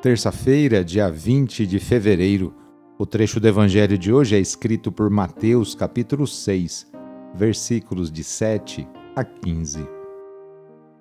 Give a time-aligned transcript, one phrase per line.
[0.00, 2.54] Terça-feira, dia 20 de fevereiro.
[2.96, 6.86] O trecho do evangelho de hoje é escrito por Mateus, capítulo 6,
[7.34, 9.88] versículos de 7 a 15.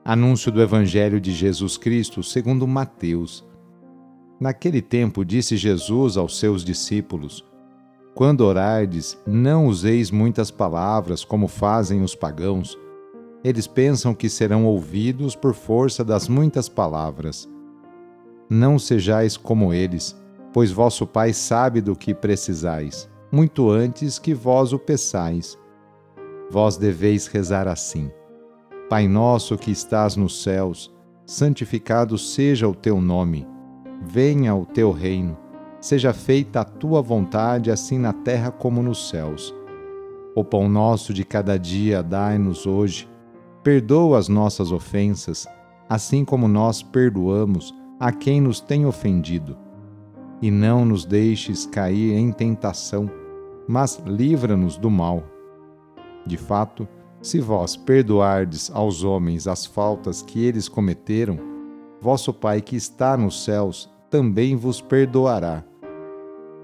[0.04, 3.46] Anúncio do evangelho de Jesus Cristo, segundo Mateus.
[4.40, 7.46] Naquele tempo disse Jesus aos seus discípulos:
[8.16, 12.76] Quando orardes, não useis muitas palavras como fazem os pagãos.
[13.44, 17.48] Eles pensam que serão ouvidos por força das muitas palavras
[18.50, 20.16] não sejais como eles,
[20.54, 25.58] pois vosso Pai sabe do que precisais, muito antes que vós o peçais.
[26.50, 28.10] Vós deveis rezar assim:
[28.90, 30.94] Pai nosso que estás nos céus,
[31.26, 33.46] santificado seja o teu nome.
[34.02, 35.38] Venha o teu reino.
[35.82, 39.54] Seja feita a tua vontade, assim na terra como nos céus.
[40.36, 43.10] O pão nosso de cada dia dai-nos hoje.
[43.64, 45.48] Perdoa as nossas ofensas,
[45.90, 49.58] assim como nós perdoamos a quem nos tem ofendido.
[50.42, 53.10] E não nos deixes cair em tentação,
[53.68, 55.24] mas livra-nos do mal.
[56.26, 56.88] De fato,
[57.22, 61.40] se vós perdoardes aos homens as faltas que eles cometeram,
[62.00, 65.64] vosso Pai que está nos céus também vos perdoará.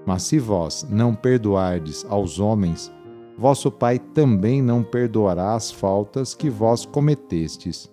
[0.06, 2.92] Mas se vós não perdoardes aos homens,
[3.36, 7.92] vosso Pai também não perdoará as faltas que vós cometestes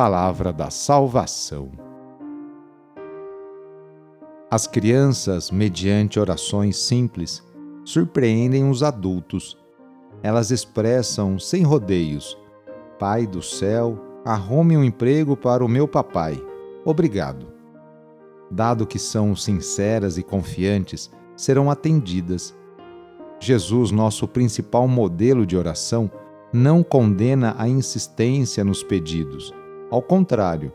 [0.00, 1.70] palavra da salvação.
[4.50, 7.46] As crianças, mediante orações simples,
[7.84, 9.58] surpreendem os adultos.
[10.22, 12.34] Elas expressam sem rodeios:
[12.98, 16.42] Pai do céu, arrume um emprego para o meu papai.
[16.82, 17.48] Obrigado.
[18.50, 22.56] Dado que são sinceras e confiantes, serão atendidas.
[23.38, 26.10] Jesus, nosso principal modelo de oração,
[26.50, 29.59] não condena a insistência nos pedidos
[29.90, 30.72] ao contrário,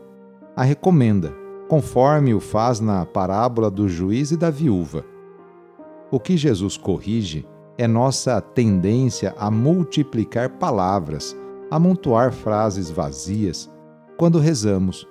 [0.54, 1.34] a recomenda,
[1.68, 5.04] conforme o faz na parábola do juiz e da viúva.
[6.10, 7.46] O que Jesus corrige
[7.78, 11.36] é nossa tendência a multiplicar palavras,
[11.70, 13.70] amontoar frases vazias
[14.16, 15.06] quando rezamos.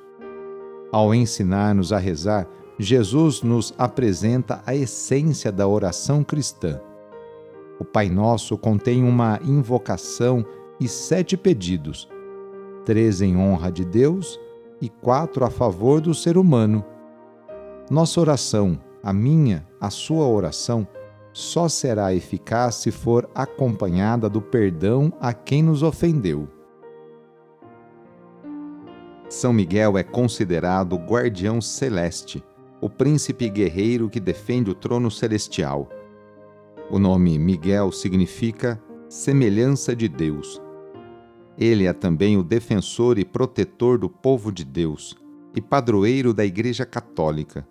[0.91, 6.79] Ao ensinar-nos a rezar, Jesus nos apresenta a essência da oração cristã.
[7.79, 10.45] O Pai Nosso contém uma invocação
[10.79, 12.07] e sete pedidos
[12.85, 14.39] três em honra de Deus
[14.79, 16.85] e quatro a favor do ser humano.
[17.89, 20.87] Nossa oração, a minha, a sua oração,
[21.33, 26.47] só será eficaz se for acompanhada do perdão a quem nos ofendeu.
[29.27, 32.43] São Miguel é considerado guardião celeste,
[32.79, 35.89] o príncipe guerreiro que defende o trono celestial.
[36.89, 38.79] O nome Miguel significa
[39.09, 40.61] semelhança de Deus
[41.57, 45.15] ele é também o defensor e protetor do povo de Deus
[45.55, 47.65] e padroeiro da Igreja Católica.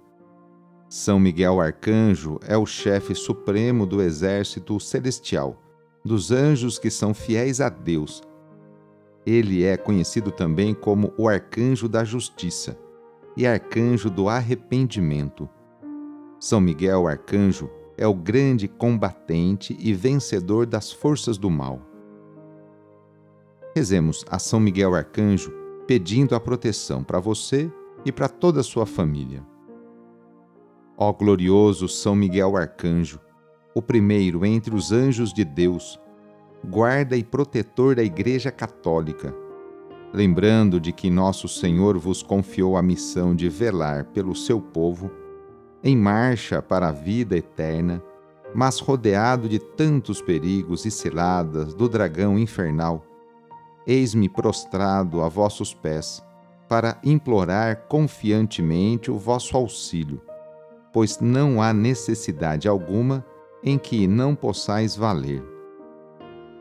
[0.88, 5.62] São Miguel Arcanjo é o chefe supremo do exército celestial,
[6.04, 8.22] dos anjos que são fiéis a Deus.
[9.26, 12.78] Ele é conhecido também como o Arcanjo da Justiça
[13.36, 15.48] e Arcanjo do Arrependimento.
[16.38, 21.93] São Miguel Arcanjo é o grande combatente e vencedor das forças do mal.
[23.74, 25.52] Rezemos a São Miguel Arcanjo
[25.84, 27.68] pedindo a proteção para você
[28.04, 29.44] e para toda a sua família.
[30.96, 33.18] Ó glorioso São Miguel Arcanjo,
[33.74, 35.98] o primeiro entre os anjos de Deus,
[36.64, 39.34] guarda e protetor da Igreja Católica,
[40.12, 45.10] lembrando de que nosso Senhor vos confiou a missão de velar pelo seu povo,
[45.82, 48.00] em marcha para a vida eterna,
[48.54, 53.04] mas rodeado de tantos perigos e ciladas do dragão infernal
[53.86, 56.22] eis-me prostrado a vossos pés,
[56.68, 60.20] para implorar confiantemente o vosso auxílio.
[60.94, 63.26] pois não há necessidade alguma
[63.64, 65.42] em que não possais valer.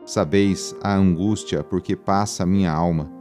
[0.05, 3.11] Sabeis a angústia por que passa minha alma.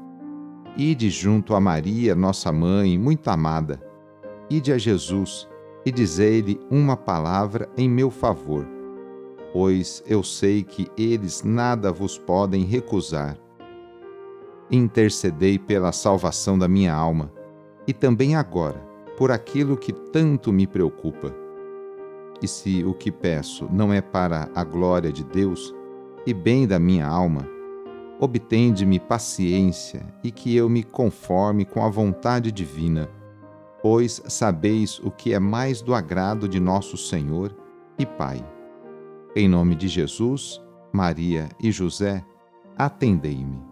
[0.74, 3.78] Ide junto a Maria, nossa mãe, muito amada.
[4.48, 5.46] Ide a Jesus
[5.84, 8.66] e dizei-lhe uma palavra em meu favor,
[9.52, 13.36] pois eu sei que eles nada vos podem recusar.
[14.72, 17.30] Intercedei pela salvação da minha alma
[17.86, 18.80] e também agora
[19.18, 21.34] por aquilo que tanto me preocupa.
[22.40, 25.74] E se o que peço não é para a glória de Deus
[26.26, 27.46] e bem da minha alma,
[28.18, 33.10] obtende-me paciência e que eu me conforme com a vontade divina,
[33.82, 37.54] pois sabeis o que é mais do agrado de nosso Senhor
[37.98, 38.42] e Pai.
[39.36, 42.24] Em nome de Jesus, Maria e José,
[42.76, 43.71] atendei-me.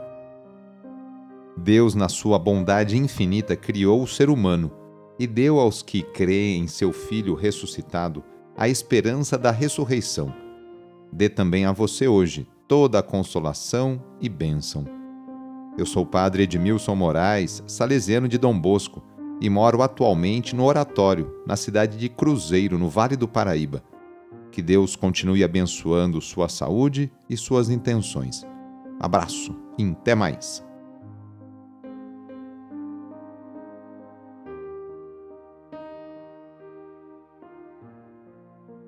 [1.57, 4.71] Deus, na sua bondade infinita, criou o ser humano
[5.19, 8.23] e deu aos que creem em seu Filho ressuscitado
[8.57, 10.33] a esperança da ressurreição.
[11.11, 14.85] Dê também a você hoje toda a consolação e bênção.
[15.77, 19.03] Eu sou o padre Edmilson Moraes, salesiano de Dom Bosco,
[19.41, 23.83] e moro atualmente no Oratório, na cidade de Cruzeiro, no Vale do Paraíba.
[24.51, 28.45] Que Deus continue abençoando sua saúde e suas intenções.
[28.99, 30.63] Abraço e até mais.